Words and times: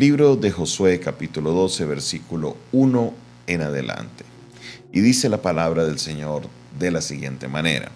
Libro 0.00 0.34
de 0.34 0.50
Josué 0.50 0.98
capítulo 0.98 1.52
12 1.52 1.84
versículo 1.84 2.56
1 2.72 3.12
en 3.48 3.60
adelante. 3.60 4.24
Y 4.94 5.00
dice 5.00 5.28
la 5.28 5.42
palabra 5.42 5.84
del 5.84 5.98
Señor 5.98 6.44
de 6.78 6.90
la 6.90 7.02
siguiente 7.02 7.48
manera. 7.48 7.90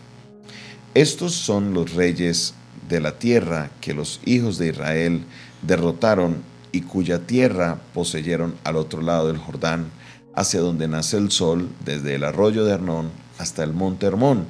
Estos 0.92 1.32
son 1.32 1.72
los 1.72 1.94
reyes 1.94 2.52
de 2.90 3.00
la 3.00 3.18
tierra 3.18 3.70
que 3.80 3.94
los 3.94 4.20
hijos 4.26 4.58
de 4.58 4.68
Israel 4.68 5.24
derrotaron 5.62 6.42
y 6.72 6.82
cuya 6.82 7.20
tierra 7.20 7.80
poseyeron 7.94 8.54
al 8.64 8.76
otro 8.76 9.00
lado 9.00 9.28
del 9.28 9.38
Jordán, 9.38 9.86
hacia 10.34 10.60
donde 10.60 10.88
nace 10.88 11.16
el 11.16 11.30
sol, 11.30 11.70
desde 11.86 12.16
el 12.16 12.24
arroyo 12.24 12.66
de 12.66 12.74
Arnón 12.74 13.12
hasta 13.38 13.64
el 13.64 13.72
monte 13.72 14.04
Hermón, 14.04 14.44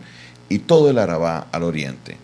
y 0.48 0.58
todo 0.58 0.90
el 0.90 0.98
Arabá 0.98 1.46
al 1.52 1.62
oriente. 1.62 2.16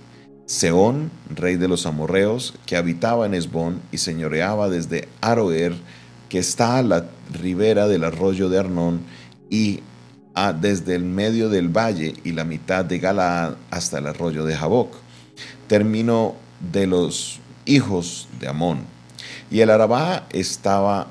Seón, 0.50 1.12
rey 1.32 1.54
de 1.54 1.68
los 1.68 1.86
amorreos, 1.86 2.54
que 2.66 2.76
habitaba 2.76 3.24
en 3.24 3.34
Esbón 3.34 3.80
y 3.92 3.98
señoreaba 3.98 4.68
desde 4.68 5.06
Aroer, 5.20 5.76
que 6.28 6.40
está 6.40 6.78
a 6.78 6.82
la 6.82 7.06
ribera 7.32 7.86
del 7.86 8.02
arroyo 8.02 8.48
de 8.48 8.58
Arnón, 8.58 9.00
y 9.48 9.78
a, 10.34 10.52
desde 10.52 10.96
el 10.96 11.04
medio 11.04 11.50
del 11.50 11.68
valle 11.68 12.14
y 12.24 12.32
la 12.32 12.42
mitad 12.42 12.84
de 12.84 12.98
Galaad 12.98 13.58
hasta 13.70 13.98
el 13.98 14.08
arroyo 14.08 14.44
de 14.44 14.56
Jaboc. 14.56 14.92
Término 15.68 16.34
de 16.72 16.88
los 16.88 17.38
hijos 17.64 18.26
de 18.40 18.48
Amón. 18.48 18.80
Y 19.52 19.60
el 19.60 19.70
Arabá 19.70 20.26
estaba, 20.30 21.06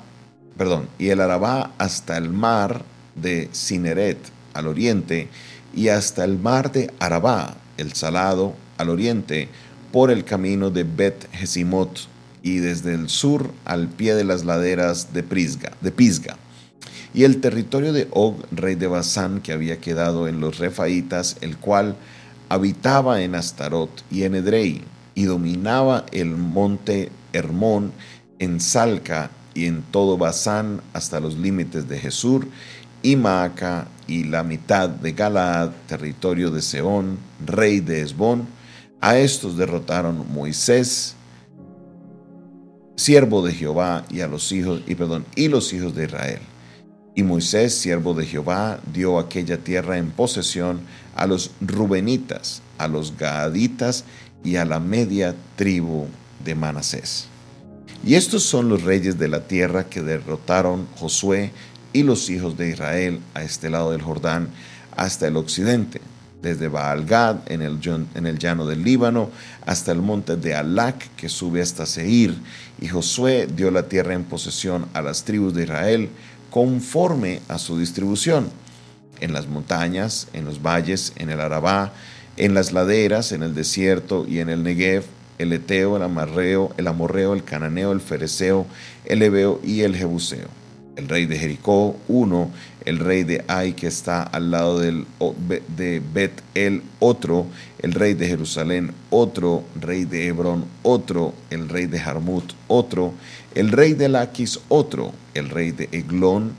perdón, 0.57 0.89
y 0.99 1.11
el 1.11 1.21
Arabá 1.21 1.71
hasta 1.77 2.17
el 2.17 2.29
mar 2.29 2.83
de 3.15 3.49
Cineret 3.53 4.17
al 4.53 4.67
oriente 4.67 5.29
y 5.73 5.87
hasta 5.87 6.25
el 6.25 6.37
mar 6.37 6.73
de 6.73 6.91
Arabá, 6.99 7.55
el 7.77 7.93
Salado, 7.93 8.53
al 8.79 8.89
oriente, 8.89 9.47
por 9.91 10.09
el 10.09 10.23
camino 10.23 10.71
de 10.71 10.83
Bet 10.83 11.29
Jesimot 11.31 12.07
y 12.41 12.57
desde 12.57 12.95
el 12.95 13.09
sur 13.09 13.51
al 13.65 13.87
pie 13.87 14.15
de 14.15 14.23
las 14.23 14.45
laderas 14.45 15.13
de, 15.13 15.21
Prisga, 15.21 15.73
de 15.81 15.91
Pisga. 15.91 16.37
Y 17.13 17.23
el 17.23 17.41
territorio 17.41 17.93
de 17.93 18.07
Og, 18.11 18.37
rey 18.51 18.75
de 18.75 18.87
Basán, 18.87 19.41
que 19.41 19.51
había 19.51 19.79
quedado 19.79 20.27
en 20.27 20.39
los 20.39 20.57
Refaitas, 20.57 21.37
el 21.41 21.57
cual 21.57 21.95
habitaba 22.49 23.21
en 23.21 23.35
Astarot 23.35 23.89
y 24.09 24.23
en 24.23 24.35
Edrei, 24.35 24.81
y 25.15 25.25
dominaba 25.25 26.05
el 26.11 26.29
monte 26.29 27.11
Hermón 27.33 27.91
en 28.39 28.59
Salca 28.59 29.31
y 29.53 29.65
en 29.65 29.81
todo 29.81 30.17
Basán 30.17 30.81
hasta 30.93 31.19
los 31.19 31.37
límites 31.37 31.89
de 31.89 31.99
Jesús 31.99 32.45
y 33.01 33.15
Maaca 33.15 33.87
y 34.07 34.23
la 34.23 34.43
mitad 34.43 34.89
de 34.89 35.11
Galaad, 35.13 35.71
territorio 35.87 36.51
de 36.51 36.61
Seón, 36.61 37.17
rey 37.45 37.79
de 37.79 38.01
Esbón. 38.01 38.47
A 39.01 39.17
estos 39.17 39.55
derrotaron 39.55 40.25
Moisés, 40.33 41.15
siervo 42.95 43.45
de 43.45 43.53
Jehová, 43.53 44.03
y 44.09 44.19
a 44.21 44.27
los 44.27 44.51
hijos, 44.51 44.81
y 44.87 44.95
perdón, 44.95 45.25
y 45.35 45.47
los 45.47 45.71
hijos 45.71 45.95
de 45.95 46.05
Israel. 46.05 46.39
Y 47.15 47.23
Moisés, 47.23 47.73
siervo 47.73 48.13
de 48.13 48.25
Jehová, 48.25 48.79
dio 48.93 49.17
aquella 49.17 49.57
tierra 49.57 49.97
en 49.97 50.11
posesión 50.11 50.81
a 51.15 51.27
los 51.27 51.51
Rubenitas, 51.61 52.61
a 52.77 52.87
los 52.87 53.17
Gaaditas 53.17 54.03
y 54.43 54.57
a 54.57 54.65
la 54.65 54.79
media 54.79 55.35
tribu 55.55 56.07
de 56.43 56.55
Manasés. 56.55 57.27
Y 58.05 58.15
estos 58.15 58.43
son 58.43 58.69
los 58.69 58.83
reyes 58.83 59.17
de 59.17 59.27
la 59.27 59.47
tierra 59.47 59.89
que 59.89 60.01
derrotaron 60.01 60.87
Josué 60.97 61.51
y 61.93 62.03
los 62.03 62.29
hijos 62.29 62.57
de 62.57 62.69
Israel 62.69 63.19
a 63.33 63.43
este 63.43 63.69
lado 63.69 63.91
del 63.91 64.01
Jordán 64.01 64.49
hasta 64.95 65.27
el 65.27 65.37
occidente, 65.37 66.01
desde 66.41 66.67
Baalgad 66.67 67.37
en 67.47 67.61
el, 67.61 67.79
en 68.15 68.25
el 68.25 68.39
llano 68.39 68.65
del 68.65 68.83
Líbano 68.83 69.29
hasta 69.65 69.91
el 69.91 70.01
monte 70.01 70.37
de 70.37 70.55
Alac 70.55 71.15
que 71.15 71.29
sube 71.29 71.61
hasta 71.61 71.85
Seir. 71.85 72.35
Y 72.79 72.87
Josué 72.87 73.47
dio 73.47 73.71
la 73.71 73.83
tierra 73.83 74.13
en 74.13 74.23
posesión 74.23 74.87
a 74.93 75.01
las 75.01 75.23
tribus 75.23 75.53
de 75.53 75.63
Israel 75.63 76.09
conforme 76.49 77.41
a 77.47 77.57
su 77.57 77.77
distribución, 77.77 78.49
en 79.19 79.33
las 79.33 79.47
montañas, 79.47 80.27
en 80.33 80.45
los 80.45 80.61
valles, 80.61 81.13
en 81.17 81.29
el 81.29 81.41
Arabá, 81.41 81.93
en 82.37 82.53
las 82.53 82.71
laderas, 82.71 83.31
en 83.33 83.43
el 83.43 83.53
desierto 83.53 84.25
y 84.27 84.39
en 84.39 84.49
el 84.49 84.63
Negev, 84.63 85.03
el 85.37 85.53
Eteo, 85.53 85.97
el 85.97 86.03
Amarreo, 86.03 86.71
el 86.77 86.87
Amorreo, 86.87 87.33
el 87.33 87.43
Cananeo, 87.43 87.91
el 87.91 88.01
Fereceo, 88.01 88.65
el 89.05 89.21
Ebeo 89.21 89.59
y 89.63 89.81
el 89.81 89.95
Jebuseo. 89.95 90.47
El 90.99 91.07
rey 91.07 91.25
de 91.27 91.39
Jericó, 91.39 91.95
uno, 92.09 92.51
el 92.83 92.99
rey 92.99 93.23
de 93.23 93.45
Ai 93.47 93.71
que 93.71 93.87
está 93.87 94.21
al 94.21 94.51
lado 94.51 94.79
del, 94.79 95.05
de 95.77 96.01
Bet 96.13 96.41
El, 96.55 96.83
otro, 96.99 97.45
el 97.81 97.93
rey 97.93 98.15
de 98.15 98.27
Jerusalén, 98.27 98.91
otro, 99.09 99.63
rey 99.79 100.03
de 100.03 100.27
Hebrón, 100.27 100.65
otro, 100.83 101.33
el 101.51 101.69
rey 101.69 101.85
de 101.85 101.99
Jarmut, 101.99 102.51
otro, 102.67 103.13
el 103.55 103.71
rey 103.71 103.93
de 103.93 104.09
Laquis, 104.09 104.59
otro, 104.67 105.13
el 105.35 105.47
rey 105.49 105.71
de 105.71 105.87
Eglón, 105.93 106.51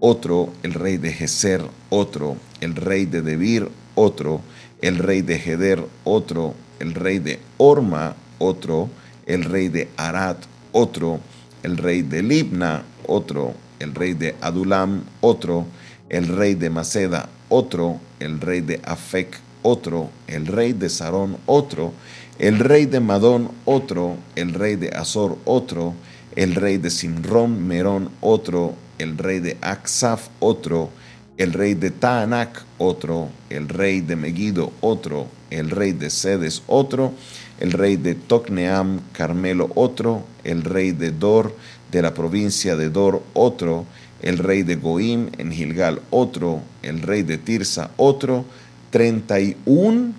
otro, 0.00 0.54
el 0.62 0.72
rey 0.72 0.96
de 0.96 1.12
Geser, 1.12 1.60
otro, 1.90 2.38
el 2.62 2.74
rey 2.76 3.04
de 3.04 3.20
Debir, 3.20 3.68
otro, 3.94 4.40
el 4.80 4.96
rey 4.96 5.20
de 5.20 5.34
Heder, 5.36 5.84
otro, 6.04 6.54
el 6.80 6.94
rey 6.94 7.18
de 7.18 7.40
Orma, 7.58 8.16
otro, 8.38 8.88
el 9.26 9.44
rey 9.44 9.68
de 9.68 9.90
Arad, 9.98 10.38
otro, 10.72 11.20
el 11.62 11.76
rey 11.76 12.00
de 12.00 12.22
Libna, 12.22 12.84
otro, 13.06 13.54
el 13.82 13.94
rey 13.94 14.14
de 14.14 14.34
Adulam, 14.40 15.02
otro, 15.20 15.66
el 16.08 16.28
rey 16.28 16.54
de 16.54 16.70
Maceda, 16.70 17.28
otro, 17.48 17.98
el 18.20 18.40
rey 18.40 18.60
de 18.60 18.80
Afec, 18.84 19.38
otro, 19.62 20.10
el 20.26 20.46
rey 20.46 20.72
de 20.72 20.88
Sarón, 20.88 21.36
otro, 21.46 21.92
el 22.38 22.58
rey 22.58 22.86
de 22.86 23.00
Madón, 23.00 23.50
otro, 23.64 24.16
el 24.36 24.54
rey 24.54 24.76
de 24.76 24.90
Azor, 24.90 25.38
otro, 25.44 25.94
el 26.36 26.54
rey 26.54 26.78
de 26.78 26.90
Simrón, 26.90 27.66
Merón, 27.66 28.10
otro, 28.20 28.74
el 28.98 29.18
rey 29.18 29.40
de 29.40 29.58
Aksaf, 29.60 30.28
otro, 30.40 30.90
el 31.36 31.52
rey 31.52 31.74
de 31.74 31.90
Taanac, 31.90 32.64
otro, 32.78 33.28
el 33.50 33.68
rey 33.68 34.00
de 34.00 34.16
Megido, 34.16 34.72
otro, 34.80 35.26
el 35.50 35.70
rey 35.70 35.92
de 35.92 36.10
Sedes, 36.10 36.62
otro, 36.66 37.12
el 37.60 37.72
rey 37.72 37.96
de 37.96 38.14
Tocneam, 38.14 39.00
Carmelo, 39.12 39.70
otro, 39.74 40.24
el 40.44 40.62
rey 40.62 40.92
de 40.92 41.10
Dor, 41.10 41.54
de 41.92 42.02
la 42.02 42.14
provincia 42.14 42.74
de 42.74 42.90
Dor, 42.90 43.22
otro, 43.34 43.86
el 44.22 44.38
rey 44.38 44.62
de 44.62 44.76
Goim 44.76 45.30
en 45.38 45.52
Gilgal, 45.52 46.00
otro, 46.10 46.60
el 46.82 47.02
rey 47.02 47.22
de 47.22 47.38
Tirsa, 47.38 47.90
otro, 47.96 48.44
treinta 48.90 49.38
y 49.38 49.56
un 49.66 50.14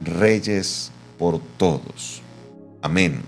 reyes 0.00 0.90
por 1.18 1.40
todos. 1.56 2.22
Amén. 2.82 3.22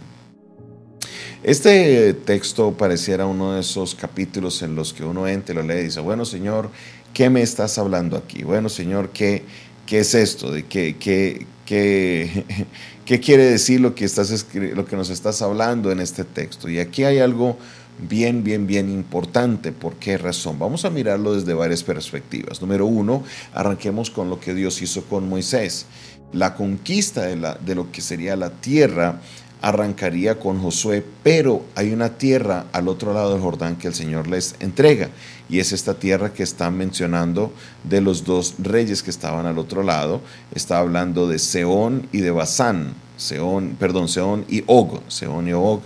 Este 1.43 2.13
texto 2.13 2.73
pareciera 2.73 3.27
uno 3.27 3.53
de 3.53 3.61
esos 3.61 3.95
capítulos 3.95 4.63
en 4.63 4.75
los 4.75 4.93
que 4.93 5.05
uno 5.05 5.29
entra 5.29 5.55
y 5.55 5.57
lo 5.57 5.63
lee 5.63 5.81
y 5.81 5.85
dice, 5.85 6.01
bueno 6.01 6.25
Señor, 6.25 6.71
¿qué 7.15 7.31
me 7.31 7.41
estás 7.43 7.79
hablando 7.79 8.17
aquí? 8.17 8.43
Bueno 8.43 8.69
Señor, 8.69 9.11
¿qué, 9.11 9.45
qué 9.87 10.01
es 10.01 10.15
esto? 10.15 10.51
¿De 10.51 10.65
qué, 10.65 10.97
qué, 10.99 11.47
qué, 11.65 12.45
qué 13.05 13.21
quiere 13.21 13.45
decir 13.45 13.81
lo 13.81 13.95
que, 13.95 14.05
estás, 14.05 14.47
lo 14.55 14.85
que 14.87 14.97
nos 14.97 15.09
estás 15.11 15.41
hablando 15.41 15.93
en 15.93 16.01
este 16.01 16.25
texto? 16.25 16.69
Y 16.69 16.81
aquí 16.81 17.05
hay 17.05 17.21
algo 17.21 17.57
bien, 17.99 18.45
bien, 18.45 18.67
bien 18.67 18.91
importante. 18.91 19.73
¿Por 19.73 19.95
qué 19.95 20.19
razón? 20.19 20.59
Vamos 20.59 20.85
a 20.85 20.91
mirarlo 20.91 21.35
desde 21.35 21.55
varias 21.55 21.83
perspectivas. 21.83 22.61
Número 22.61 22.87
uno, 22.87 23.23
arranquemos 23.53 24.11
con 24.11 24.31
lo 24.31 24.41
que 24.41 24.55
Dios 24.55 24.81
hizo 24.83 25.05
con 25.05 25.29
Moisés. 25.29 25.87
La 26.33 26.55
conquista 26.55 27.23
de, 27.23 27.37
la, 27.37 27.55
de 27.55 27.75
lo 27.75 27.91
que 27.91 28.01
sería 28.01 28.37
la 28.37 28.51
tierra 28.51 29.21
arrancaría 29.63 30.39
con 30.39 30.61
Josué, 30.61 31.05
pero 31.23 31.65
hay 31.75 31.93
una 31.93 32.11
tierra 32.19 32.67
al 32.73 32.89
otro 32.89 33.15
lado 33.15 33.33
del 33.33 33.41
Jordán 33.41 33.77
que 33.77 33.89
el 33.89 33.95
Señor 33.95 34.29
les 34.29 34.55
entrega, 34.61 35.09
y 35.49 35.61
es 35.61 35.73
esta 35.73 35.95
tierra 35.95 36.33
que 36.33 36.43
está 36.43 36.71
mencionando 36.71 37.53
de 37.85 38.01
los 38.01 38.25
dos 38.25 38.55
reyes 38.59 39.03
que 39.03 39.11
estaban 39.11 39.47
al 39.47 39.59
otro 39.59 39.83
lado, 39.83 40.21
está 40.55 40.79
hablando 40.79 41.27
de 41.27 41.39
Seón 41.39 42.07
y 42.13 42.19
de 42.19 42.31
Basán, 42.31 42.95
Seón, 43.17 43.77
perdón, 43.79 44.09
Seón 44.09 44.45
y 44.49 44.63
Og, 44.67 45.01
Seón 45.09 45.49
y 45.49 45.53
Og, 45.55 45.81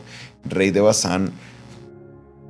rey 0.44 0.70
de 0.70 0.81
Basán, 0.81 1.32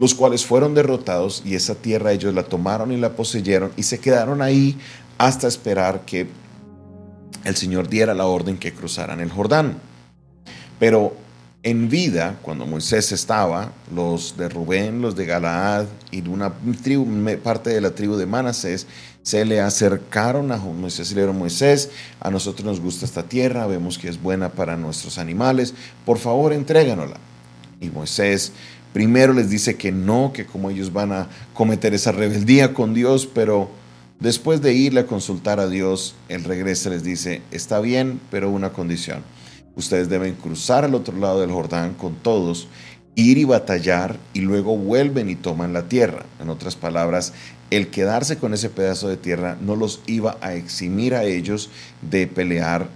los 0.01 0.15
cuales 0.15 0.45
fueron 0.45 0.75
derrotados 0.75 1.43
y 1.45 1.55
esa 1.55 1.77
tierra 1.77 2.13
ellos 2.13 2.35
la 2.35 2.43
tomaron 2.43 2.91
y 2.91 2.97
la 2.97 3.11
poseyeron 3.11 3.71
y 3.77 3.85
se 3.85 4.01
quedaron 4.01 4.43
ahí 4.43 4.77
hasta 5.19 5.47
esperar 5.47 6.01
que 6.07 6.27
el 7.45 7.55
Señor 7.55 7.89
diera 7.89 8.15
la 8.15 8.27
orden 8.27 8.59
que 8.59 8.73
cruzaran 8.73 9.21
el 9.21 9.31
Jordán. 9.31 9.79
Pero 10.79 11.15
en 11.63 11.91
vida, 11.91 12.39
cuando 12.41 12.65
Moisés 12.65 13.13
estaba, 13.13 13.73
los 13.95 14.39
de 14.39 14.49
Rubén, 14.49 15.03
los 15.03 15.15
de 15.15 15.27
Galaad 15.27 15.85
y 16.11 16.27
una 16.27 16.55
tribu, 16.83 17.07
parte 17.43 17.69
de 17.69 17.83
la 17.83 17.91
tribu 17.91 18.17
de 18.17 18.25
Manasés 18.25 18.87
se 19.23 19.45
le 19.45 19.61
acercaron 19.61 20.51
a 20.51 20.57
Moisés 20.57 21.11
y 21.11 21.15
le 21.15 21.21
dijeron, 21.21 21.39
Moisés, 21.39 21.91
a 22.21 22.31
nosotros 22.31 22.65
nos 22.65 22.81
gusta 22.81 23.05
esta 23.05 23.25
tierra, 23.25 23.67
vemos 23.67 23.99
que 23.99 24.09
es 24.09 24.21
buena 24.21 24.49
para 24.49 24.79
nuestros 24.79 25.19
animales, 25.19 25.75
por 26.07 26.17
favor 26.17 26.55
entréganosla. 26.55 27.19
Y 27.83 27.91
Moisés 27.91 28.53
primero 28.93 29.33
les 29.33 29.51
dice 29.51 29.77
que 29.77 29.93
no, 29.93 30.33
que 30.33 30.47
como 30.47 30.71
ellos 30.71 30.93
van 30.93 31.13
a 31.13 31.29
cometer 31.55 31.95
esa 31.95 32.13
rebeldía 32.13 32.75
con 32.75 32.95
Dios, 32.95 33.27
pero 33.27 33.71
después 34.19 34.63
de 34.63 34.75
irle 34.75 35.01
a 35.01 35.07
consultar 35.07 35.61
a 35.61 35.69
Dios, 35.69 36.15
él 36.29 36.45
regresa 36.45 36.89
y 36.89 36.93
les 36.93 37.05
dice, 37.05 37.43
está 37.51 37.81
bien, 37.81 38.21
pero 38.31 38.51
una 38.51 38.71
condición 38.73 39.23
Ustedes 39.77 40.09
deben 40.09 40.35
cruzar 40.35 40.85
al 40.85 40.95
otro 40.95 41.17
lado 41.17 41.41
del 41.41 41.53
Jordán 41.53 41.95
con 41.95 42.15
todos 42.17 42.69
ir 43.15 43.39
y 43.39 43.45
batallar 43.45 44.19
y 44.35 44.41
luego 44.41 44.77
vuelven 44.77 45.31
y 45.31 45.37
toman 45.37 45.73
la 45.73 45.89
tierra. 45.89 46.25
En 46.41 46.49
otras 46.49 46.77
palabras, 46.77 47.33
el 47.71 47.89
quedarse 47.89 48.39
con 48.39 48.53
ese 48.53 48.69
pedazo 48.71 49.09
de 49.09 49.17
tierra 49.17 49.57
no 49.61 49.77
los 49.77 50.01
iba 50.07 50.37
a 50.41 50.55
eximir 50.55 51.15
a 51.15 51.25
ellos 51.25 51.71
de 52.03 52.27
pelear 52.27 52.89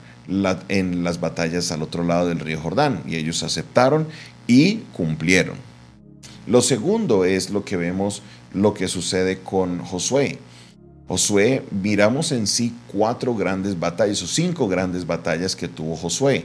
en 0.69 1.05
las 1.05 1.21
batallas 1.21 1.71
al 1.73 1.83
otro 1.83 2.05
lado 2.05 2.29
del 2.29 2.41
río 2.41 2.61
Jordán. 2.61 3.03
Y 3.07 3.17
ellos 3.17 3.43
aceptaron 3.43 4.07
y 4.47 4.77
cumplieron. 4.93 5.57
Lo 6.47 6.61
segundo 6.61 7.25
es 7.25 7.51
lo 7.51 7.65
que 7.65 7.77
vemos, 7.77 8.23
lo 8.53 8.75
que 8.75 8.89
sucede 8.89 9.39
con 9.39 9.79
Josué. 9.79 10.39
Josué, 11.09 11.63
miramos 11.71 12.33
en 12.33 12.47
sí 12.47 12.75
cuatro 12.93 13.35
grandes 13.35 13.79
batallas 13.79 14.23
o 14.23 14.27
cinco 14.27 14.69
grandes 14.69 15.07
batallas 15.07 15.57
que 15.57 15.69
tuvo 15.69 15.97
Josué. 15.97 16.45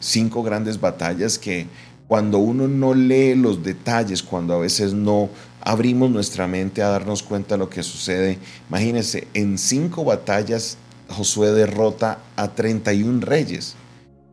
Cinco 0.00 0.42
grandes 0.42 0.80
batallas 0.80 1.38
que 1.38 1.66
cuando 2.06 2.38
uno 2.38 2.68
no 2.68 2.94
lee 2.94 3.34
los 3.34 3.62
detalles, 3.62 4.22
cuando 4.22 4.54
a 4.54 4.58
veces 4.58 4.92
no 4.92 5.30
abrimos 5.60 6.10
nuestra 6.10 6.46
mente 6.46 6.82
a 6.82 6.88
darnos 6.88 7.22
cuenta 7.22 7.54
de 7.54 7.58
lo 7.58 7.70
que 7.70 7.82
sucede, 7.82 8.38
imagínense, 8.68 9.28
en 9.32 9.56
cinco 9.56 10.04
batallas 10.04 10.76
Josué 11.08 11.52
derrota 11.52 12.18
a 12.36 12.48
31 12.48 13.20
reyes. 13.20 13.76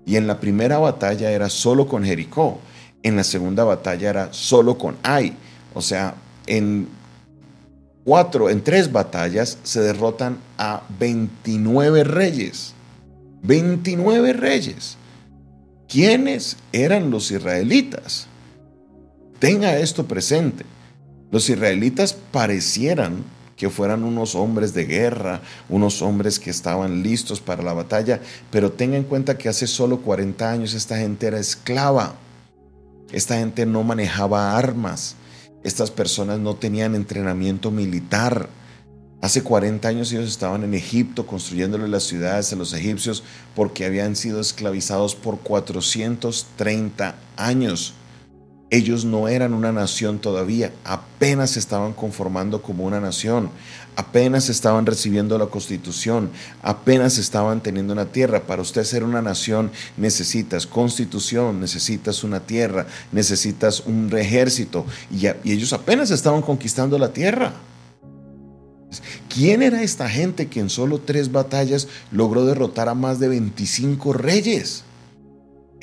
Y 0.05 0.15
en 0.15 0.27
la 0.27 0.39
primera 0.39 0.79
batalla 0.79 1.31
era 1.31 1.49
solo 1.49 1.87
con 1.87 2.03
Jericó. 2.03 2.59
En 3.03 3.15
la 3.15 3.24
segunda 3.24 3.63
batalla 3.63 4.09
era 4.09 4.33
solo 4.33 4.77
con 4.77 4.98
Ai. 5.03 5.33
O 5.74 5.81
sea, 5.81 6.15
en 6.48 6.88
cuatro, 8.03 8.50
en 8.50 8.63
tres 8.63 8.92
batallas 8.92 9.57
se 9.63 9.81
derrotan 9.81 10.38
a 10.57 10.83
29 11.00 12.03
reyes. 12.03 12.74
29 13.44 14.33
reyes. 14.33 14.98
¿Quiénes 15.88 16.57
eran 16.71 17.09
los 17.12 17.31
israelitas? 17.31 18.27
Tenga 19.39 19.77
esto 19.77 20.06
presente. 20.06 20.63
Los 21.31 21.50
israelitas 21.50 22.13
parecieran 22.13 23.24
que 23.57 23.69
fueran 23.69 24.03
unos 24.03 24.33
hombres 24.36 24.74
de 24.74 24.86
guerra, 24.86 25.42
unos 25.69 26.01
hombres 26.01 26.39
que 26.39 26.50
estaban 26.50 27.03
listos 27.03 27.39
para 27.39 27.62
la 27.62 27.74
batalla, 27.74 28.19
pero 28.50 28.71
tenga 28.71 28.98
en 28.98 29.03
cuenta 29.03 29.38
que 29.38 29.50
hace 29.50 29.68
solo 29.68 30.01
40 30.01 30.50
años 30.50 30.74
esta 30.74 30.98
gente 30.98 31.27
era 31.27 31.39
esclava. 31.39 32.15
Esta 33.11 33.37
gente 33.37 33.65
no 33.65 33.83
manejaba 33.83 34.57
armas. 34.57 35.15
Estas 35.63 35.91
personas 35.91 36.39
no 36.39 36.55
tenían 36.55 36.95
entrenamiento 36.95 37.69
militar. 37.71 38.49
Hace 39.21 39.43
40 39.43 39.87
años 39.87 40.11
ellos 40.11 40.29
estaban 40.29 40.63
en 40.63 40.73
Egipto 40.73 41.27
construyéndole 41.27 41.87
las 41.87 42.03
ciudades 42.03 42.51
a 42.51 42.55
los 42.55 42.73
egipcios 42.73 43.23
porque 43.55 43.85
habían 43.85 44.15
sido 44.15 44.39
esclavizados 44.39 45.13
por 45.15 45.39
430 45.39 47.15
años. 47.37 47.93
Ellos 48.73 49.03
no 49.03 49.27
eran 49.27 49.53
una 49.53 49.73
nación 49.73 50.19
todavía, 50.19 50.71
apenas 50.85 51.51
se 51.51 51.59
estaban 51.59 51.91
conformando 51.91 52.62
como 52.62 52.85
una 52.85 53.01
nación, 53.01 53.50
apenas 53.97 54.47
estaban 54.47 54.85
recibiendo 54.85 55.38
la 55.38 55.47
constitución, 55.47 56.29
apenas 56.62 57.18
estaban 57.18 57.62
teniendo 57.62 57.91
una 57.91 58.06
tierra. 58.06 58.44
Para 58.44 58.62
usted 58.62 58.85
ser 58.85 59.03
una 59.03 59.21
nación 59.21 59.71
necesitas 59.97 60.65
constitución, 60.65 61.59
necesitas 61.59 62.23
una 62.23 62.39
tierra, 62.39 62.88
necesitas 63.12 63.81
un 63.81 64.09
ejército 64.18 64.85
y, 65.12 65.27
y 65.44 65.51
ellos 65.51 65.74
apenas 65.74 66.09
estaban 66.09 66.41
conquistando 66.41 66.97
la 66.97 67.12
tierra. 67.12 67.51
¿Quién 69.27 69.63
era 69.63 69.83
esta 69.83 70.07
gente 70.09 70.47
que 70.47 70.62
en 70.62 70.69
solo 70.69 71.00
tres 71.00 71.29
batallas 71.29 71.89
logró 72.09 72.45
derrotar 72.45 72.88
a 72.88 72.94
más 72.94 73.19
de 73.19 73.27
25 73.27 74.13
reyes? 74.13 74.85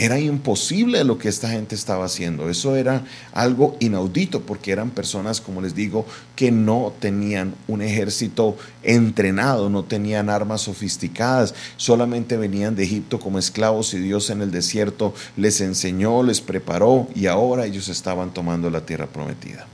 Era 0.00 0.20
imposible 0.20 1.02
lo 1.02 1.18
que 1.18 1.28
esta 1.28 1.50
gente 1.50 1.74
estaba 1.74 2.04
haciendo. 2.04 2.48
Eso 2.48 2.76
era 2.76 3.02
algo 3.32 3.76
inaudito 3.80 4.42
porque 4.42 4.70
eran 4.70 4.90
personas, 4.90 5.40
como 5.40 5.60
les 5.60 5.74
digo, 5.74 6.06
que 6.36 6.52
no 6.52 6.92
tenían 7.00 7.56
un 7.66 7.82
ejército 7.82 8.56
entrenado, 8.84 9.68
no 9.68 9.82
tenían 9.82 10.30
armas 10.30 10.62
sofisticadas, 10.62 11.52
solamente 11.76 12.36
venían 12.36 12.76
de 12.76 12.84
Egipto 12.84 13.18
como 13.18 13.40
esclavos 13.40 13.92
y 13.92 13.98
Dios 13.98 14.30
en 14.30 14.40
el 14.40 14.52
desierto 14.52 15.14
les 15.36 15.60
enseñó, 15.60 16.22
les 16.22 16.40
preparó 16.40 17.08
y 17.16 17.26
ahora 17.26 17.66
ellos 17.66 17.88
estaban 17.88 18.32
tomando 18.32 18.70
la 18.70 18.86
tierra 18.86 19.08
prometida. 19.08 19.66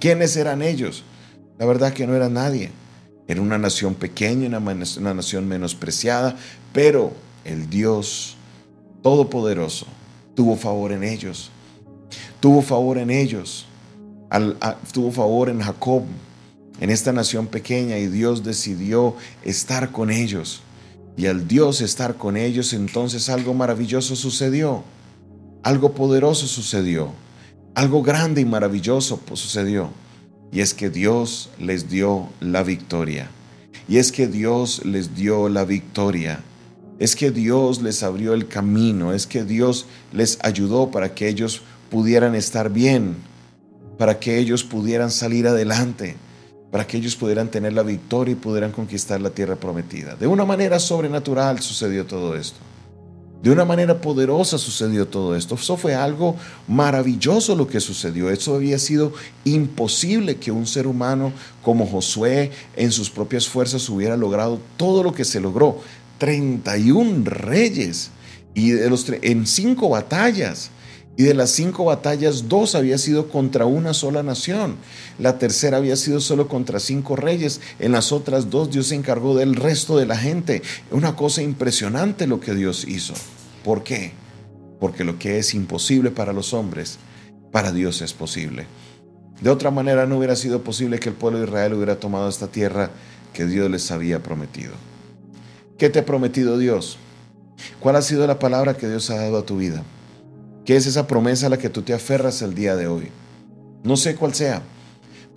¿Quiénes 0.00 0.34
eran 0.38 0.62
ellos? 0.62 1.04
La 1.58 1.66
verdad 1.66 1.92
que 1.92 2.06
no 2.06 2.16
era 2.16 2.30
nadie. 2.30 2.70
Era 3.26 3.42
una 3.42 3.58
nación 3.58 3.94
pequeña, 3.94 4.48
una, 4.48 5.14
nación 5.14 5.46
menospreciada, 5.46 6.36
pero 6.72 7.12
el 7.44 7.68
Dios 7.68 8.37
Todopoderoso 9.02 9.86
tuvo 10.34 10.56
favor 10.56 10.92
en 10.92 11.02
ellos. 11.02 11.50
Tuvo 12.40 12.62
favor 12.62 12.98
en 12.98 13.10
ellos. 13.10 13.66
tuvo 14.92 15.10
favor 15.10 15.48
en 15.48 15.60
Jacob, 15.60 16.02
en 16.80 16.90
esta 16.90 17.12
nación 17.12 17.46
pequeña, 17.46 17.98
y 17.98 18.06
Dios 18.06 18.44
decidió 18.44 19.16
estar 19.44 19.90
con 19.90 20.10
ellos. 20.10 20.62
Y 21.16 21.26
al 21.26 21.48
Dios 21.48 21.80
estar 21.80 22.16
con 22.16 22.36
ellos, 22.36 22.72
entonces 22.72 23.28
algo 23.28 23.52
maravilloso 23.52 24.14
sucedió. 24.14 24.84
Algo 25.64 25.92
poderoso 25.92 26.46
sucedió. 26.46 27.10
Algo 27.74 28.02
grande 28.02 28.40
y 28.40 28.44
maravilloso 28.44 29.20
sucedió. 29.32 29.90
Y 30.52 30.60
es 30.60 30.72
que 30.74 30.88
Dios 30.88 31.50
les 31.58 31.90
dio 31.90 32.28
la 32.40 32.62
victoria. 32.62 33.28
Y 33.88 33.96
es 33.98 34.12
que 34.12 34.28
Dios 34.28 34.84
les 34.84 35.16
dio 35.16 35.48
la 35.48 35.64
victoria. 35.64 36.44
Es 36.98 37.14
que 37.14 37.30
Dios 37.30 37.80
les 37.80 38.02
abrió 38.02 38.34
el 38.34 38.48
camino. 38.48 39.12
Es 39.12 39.26
que 39.26 39.44
Dios 39.44 39.86
les 40.12 40.38
ayudó 40.42 40.90
para 40.90 41.14
que 41.14 41.28
ellos 41.28 41.62
pudieran 41.90 42.34
estar 42.34 42.70
bien. 42.70 43.16
Para 43.96 44.18
que 44.18 44.38
ellos 44.38 44.64
pudieran 44.64 45.10
salir 45.10 45.46
adelante. 45.46 46.16
Para 46.70 46.86
que 46.86 46.96
ellos 46.96 47.16
pudieran 47.16 47.50
tener 47.50 47.72
la 47.72 47.82
victoria 47.82 48.32
y 48.32 48.36
pudieran 48.36 48.72
conquistar 48.72 49.20
la 49.20 49.30
tierra 49.30 49.56
prometida. 49.56 50.16
De 50.16 50.26
una 50.26 50.44
manera 50.44 50.78
sobrenatural 50.78 51.60
sucedió 51.60 52.04
todo 52.04 52.36
esto. 52.36 52.58
De 53.42 53.52
una 53.52 53.64
manera 53.64 54.00
poderosa 54.00 54.58
sucedió 54.58 55.06
todo 55.06 55.36
esto. 55.36 55.54
Eso 55.54 55.76
fue 55.76 55.94
algo 55.94 56.34
maravilloso 56.66 57.54
lo 57.54 57.68
que 57.68 57.78
sucedió. 57.78 58.30
Eso 58.30 58.56
había 58.56 58.80
sido 58.80 59.12
imposible 59.44 60.36
que 60.36 60.50
un 60.50 60.66
ser 60.66 60.88
humano 60.88 61.32
como 61.62 61.86
Josué 61.86 62.50
en 62.74 62.90
sus 62.90 63.08
propias 63.08 63.46
fuerzas 63.46 63.88
hubiera 63.88 64.16
logrado 64.16 64.60
todo 64.76 65.04
lo 65.04 65.14
que 65.14 65.24
se 65.24 65.38
logró. 65.38 65.78
31 66.18 67.24
reyes 67.24 68.10
y 68.54 68.70
de 68.70 68.90
los 68.90 69.06
en 69.22 69.46
cinco 69.46 69.88
batallas. 69.88 70.70
Y 71.16 71.24
de 71.24 71.34
las 71.34 71.50
cinco 71.50 71.84
batallas, 71.84 72.48
dos 72.48 72.76
había 72.76 72.96
sido 72.96 73.28
contra 73.28 73.66
una 73.66 73.92
sola 73.92 74.22
nación. 74.22 74.76
La 75.18 75.36
tercera 75.36 75.78
había 75.78 75.96
sido 75.96 76.20
solo 76.20 76.46
contra 76.46 76.78
cinco 76.78 77.16
reyes. 77.16 77.60
En 77.80 77.90
las 77.90 78.12
otras 78.12 78.50
dos 78.50 78.70
Dios 78.70 78.86
se 78.86 78.94
encargó 78.94 79.34
del 79.36 79.56
resto 79.56 79.96
de 79.98 80.06
la 80.06 80.16
gente. 80.16 80.62
Una 80.92 81.16
cosa 81.16 81.42
impresionante 81.42 82.28
lo 82.28 82.38
que 82.38 82.54
Dios 82.54 82.84
hizo. 82.86 83.14
¿Por 83.64 83.82
qué? 83.82 84.12
Porque 84.78 85.02
lo 85.02 85.18
que 85.18 85.40
es 85.40 85.54
imposible 85.54 86.12
para 86.12 86.32
los 86.32 86.54
hombres, 86.54 86.98
para 87.50 87.72
Dios 87.72 88.00
es 88.00 88.12
posible. 88.12 88.66
De 89.40 89.50
otra 89.50 89.72
manera 89.72 90.06
no 90.06 90.18
hubiera 90.18 90.36
sido 90.36 90.62
posible 90.62 91.00
que 91.00 91.08
el 91.08 91.16
pueblo 91.16 91.40
de 91.40 91.46
Israel 91.46 91.74
hubiera 91.74 91.98
tomado 91.98 92.28
esta 92.28 92.46
tierra 92.46 92.90
que 93.32 93.44
Dios 93.44 93.68
les 93.68 93.90
había 93.90 94.22
prometido. 94.22 94.72
¿Qué 95.78 95.88
te 95.88 96.00
ha 96.00 96.04
prometido 96.04 96.58
Dios? 96.58 96.98
¿Cuál 97.78 97.94
ha 97.94 98.02
sido 98.02 98.26
la 98.26 98.40
palabra 98.40 98.76
que 98.76 98.88
Dios 98.88 99.10
ha 99.10 99.14
dado 99.14 99.38
a 99.38 99.46
tu 99.46 99.58
vida? 99.58 99.84
¿Qué 100.64 100.74
es 100.74 100.86
esa 100.86 101.06
promesa 101.06 101.46
a 101.46 101.50
la 101.50 101.58
que 101.58 101.70
tú 101.70 101.82
te 101.82 101.94
aferras 101.94 102.42
el 102.42 102.56
día 102.56 102.74
de 102.74 102.88
hoy? 102.88 103.10
No 103.84 103.96
sé 103.96 104.16
cuál 104.16 104.34
sea, 104.34 104.60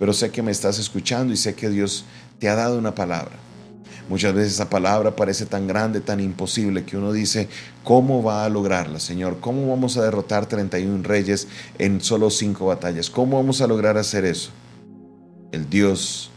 pero 0.00 0.12
sé 0.12 0.32
que 0.32 0.42
me 0.42 0.50
estás 0.50 0.80
escuchando 0.80 1.32
y 1.32 1.36
sé 1.36 1.54
que 1.54 1.70
Dios 1.70 2.04
te 2.40 2.48
ha 2.48 2.56
dado 2.56 2.76
una 2.76 2.92
palabra. 2.92 3.36
Muchas 4.08 4.34
veces 4.34 4.54
esa 4.54 4.68
palabra 4.68 5.14
parece 5.14 5.46
tan 5.46 5.68
grande, 5.68 6.00
tan 6.00 6.18
imposible, 6.18 6.84
que 6.84 6.96
uno 6.96 7.12
dice, 7.12 7.48
¿cómo 7.84 8.24
va 8.24 8.44
a 8.44 8.48
lograrla, 8.48 8.98
Señor? 8.98 9.38
¿Cómo 9.38 9.68
vamos 9.68 9.96
a 9.96 10.02
derrotar 10.02 10.46
31 10.46 11.04
reyes 11.04 11.46
en 11.78 12.00
solo 12.00 12.30
cinco 12.30 12.66
batallas? 12.66 13.10
¿Cómo 13.10 13.36
vamos 13.36 13.60
a 13.60 13.68
lograr 13.68 13.96
hacer 13.96 14.24
eso? 14.24 14.50
El 15.52 15.70
Dios 15.70 16.31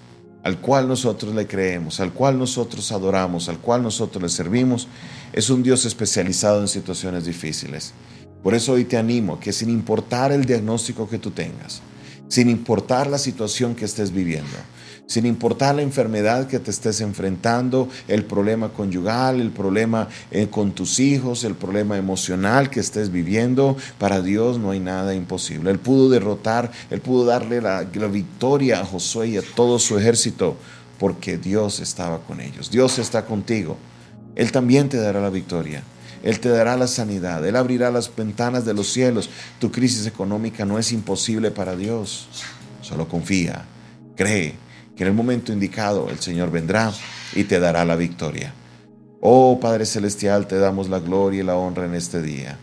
al 0.45 0.59
cual 0.59 0.87
nosotros 0.87 1.33
le 1.33 1.47
creemos, 1.47 1.99
al 1.99 2.13
cual 2.13 2.37
nosotros 2.37 2.91
adoramos, 2.91 3.49
al 3.49 3.57
cual 3.57 3.81
nosotros 3.81 4.21
le 4.21 4.29
servimos, 4.29 4.87
es 5.33 5.49
un 5.49 5.63
Dios 5.63 5.85
especializado 5.85 6.61
en 6.61 6.67
situaciones 6.67 7.25
difíciles. 7.25 7.93
Por 8.43 8.53
eso 8.53 8.73
hoy 8.73 8.85
te 8.85 8.95
animo 8.95 9.39
que 9.39 9.51
sin 9.51 9.71
importar 9.71 10.31
el 10.31 10.45
diagnóstico 10.45 11.09
que 11.09 11.17
tú 11.17 11.31
tengas, 11.31 11.81
sin 12.27 12.50
importar 12.50 13.08
la 13.08 13.17
situación 13.17 13.75
que 13.75 13.86
estés 13.86 14.12
viviendo, 14.12 14.58
sin 15.08 15.25
importar 15.25 15.75
la 15.75 15.82
enfermedad 15.82 16.48
que 16.48 16.60
te 16.60 16.72
estés 16.72 17.01
enfrentando, 17.01 17.89
el 18.08 18.25
problema 18.25 18.70
conyugal, 18.70 19.39
el 19.39 19.51
problema 19.51 20.08
eh, 20.32 20.48
con 20.50 20.72
tus 20.72 21.00
hijos, 21.00 21.44
el 21.44 21.55
problema 21.55 21.98
emocional 21.98 22.70
que 22.70 22.79
estés 22.79 23.12
viviendo, 23.12 23.77
para 24.00 24.22
Dios 24.22 24.58
no 24.58 24.72
hay 24.72 24.79
nada 24.79 25.13
imposible. 25.13 25.72
Él 25.72 25.79
pudo 25.79 26.10
derrotar, 26.10 26.72
Él 26.89 27.01
pudo 27.01 27.25
darle 27.25 27.62
la, 27.62 27.88
la 27.94 28.08
victoria 28.08 28.82
a 28.82 28.86
Josué 28.86 29.29
y 29.29 29.38
a 29.38 29.44
todo 29.55 29.77
su 29.79 29.98
ejército 29.98 30.55
porque 31.00 31.38
Dios 31.38 31.79
estaba 31.79 32.20
con 32.20 32.39
ellos. 32.39 32.72
Dios 32.72 33.00
está 33.00 33.25
contigo. 33.25 33.77
Él 34.36 34.51
también 34.51 34.89
te 34.89 34.98
dará 34.98 35.22
la 35.22 35.29
victoria. 35.29 35.84
Él 36.25 36.39
te 36.39 36.50
dará 36.50 36.75
la 36.75 36.88
sanidad, 36.88 37.46
Él 37.46 37.55
abrirá 37.55 37.91
las 37.91 38.13
ventanas 38.13 38.65
de 38.65 38.74
los 38.74 38.91
cielos. 38.91 39.29
Tu 39.60 39.72
crisis 39.72 40.08
económica 40.08 40.65
no 40.65 40.79
es 40.79 40.91
imposible 40.91 41.51
para 41.51 41.75
Dios. 41.75 42.27
Solo 42.82 43.08
confía, 43.08 43.63
cree 44.15 44.55
que 44.96 45.03
en 45.03 45.10
el 45.10 45.13
momento 45.13 45.53
indicado 45.53 46.10
el 46.10 46.20
Señor 46.20 46.50
vendrá 46.50 46.91
y 47.36 47.44
te 47.44 47.60
dará 47.60 47.86
la 47.86 47.96
victoria. 47.96 48.53
Oh 49.22 49.60
Padre 49.60 49.86
Celestial, 49.86 50.48
te 50.48 50.58
damos 50.58 50.89
la 50.89 51.00
gloria 51.00 51.41
y 51.41 51.46
la 51.46 51.58
honra 51.58 51.86
en 51.86 51.94
este 51.94 52.24
día. 52.24 52.58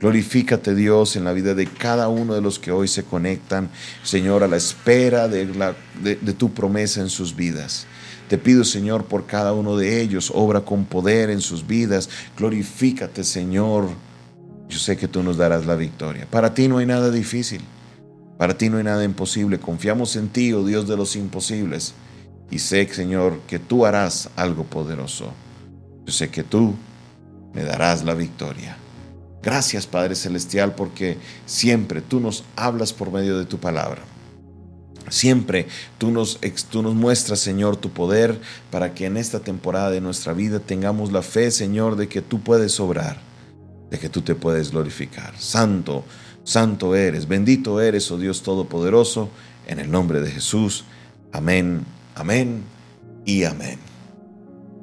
Glorifícate 0.00 0.74
Dios 0.74 1.14
en 1.14 1.22
la 1.22 1.32
vida 1.32 1.54
de 1.54 1.66
cada 1.66 2.08
uno 2.08 2.34
de 2.34 2.40
los 2.40 2.58
que 2.58 2.72
hoy 2.72 2.88
se 2.88 3.04
conectan, 3.04 3.70
Señor, 4.02 4.42
a 4.42 4.48
la 4.48 4.56
espera 4.56 5.28
de, 5.28 5.46
la, 5.46 5.76
de, 6.02 6.16
tu 6.34 6.52
promesa 6.52 7.00
en 7.00 7.08
sus 7.08 7.36
vidas. 7.36 7.86
Te 8.34 8.38
pido, 8.38 8.64
Señor, 8.64 9.04
por 9.04 9.26
cada 9.26 9.52
uno 9.52 9.76
de 9.76 10.00
ellos, 10.00 10.32
obra 10.34 10.62
con 10.62 10.86
poder 10.86 11.30
en 11.30 11.40
sus 11.40 11.64
vidas. 11.68 12.10
Glorifícate, 12.36 13.22
Señor. 13.22 13.90
Yo 14.68 14.76
sé 14.80 14.96
que 14.96 15.06
tú 15.06 15.22
nos 15.22 15.36
darás 15.36 15.66
la 15.66 15.76
victoria. 15.76 16.26
Para 16.28 16.52
ti 16.52 16.66
no 16.66 16.78
hay 16.78 16.86
nada 16.86 17.12
difícil. 17.12 17.60
Para 18.36 18.58
ti 18.58 18.68
no 18.68 18.78
hay 18.78 18.82
nada 18.82 19.04
imposible. 19.04 19.60
Confiamos 19.60 20.16
en 20.16 20.30
ti, 20.30 20.52
oh 20.52 20.64
Dios 20.64 20.88
de 20.88 20.96
los 20.96 21.14
imposibles. 21.14 21.94
Y 22.50 22.58
sé, 22.58 22.92
Señor, 22.92 23.38
que 23.46 23.60
tú 23.60 23.86
harás 23.86 24.28
algo 24.34 24.64
poderoso. 24.64 25.32
Yo 26.04 26.12
sé 26.12 26.28
que 26.28 26.42
tú 26.42 26.74
me 27.52 27.62
darás 27.62 28.04
la 28.04 28.14
victoria. 28.14 28.76
Gracias 29.44 29.86
Padre 29.86 30.16
Celestial 30.16 30.74
porque 30.74 31.18
siempre 31.46 32.00
tú 32.00 32.18
nos 32.18 32.42
hablas 32.56 32.92
por 32.92 33.12
medio 33.12 33.38
de 33.38 33.44
tu 33.44 33.58
palabra. 33.58 34.02
Siempre 35.14 35.68
tú 35.96 36.10
nos, 36.10 36.40
tú 36.70 36.82
nos 36.82 36.94
muestras, 36.94 37.38
Señor, 37.38 37.76
tu 37.76 37.90
poder 37.90 38.40
para 38.72 38.94
que 38.94 39.06
en 39.06 39.16
esta 39.16 39.38
temporada 39.38 39.90
de 39.90 40.00
nuestra 40.00 40.32
vida 40.32 40.58
tengamos 40.58 41.12
la 41.12 41.22
fe, 41.22 41.52
Señor, 41.52 41.94
de 41.94 42.08
que 42.08 42.20
tú 42.20 42.40
puedes 42.40 42.80
obrar, 42.80 43.18
de 43.90 43.98
que 44.00 44.08
tú 44.08 44.22
te 44.22 44.34
puedes 44.34 44.72
glorificar. 44.72 45.32
Santo, 45.38 46.04
santo 46.42 46.96
eres, 46.96 47.28
bendito 47.28 47.80
eres, 47.80 48.10
oh 48.10 48.18
Dios 48.18 48.42
Todopoderoso, 48.42 49.28
en 49.68 49.78
el 49.78 49.88
nombre 49.88 50.20
de 50.20 50.32
Jesús. 50.32 50.84
Amén, 51.30 51.84
amén 52.16 52.64
y 53.24 53.44
amén. 53.44 53.93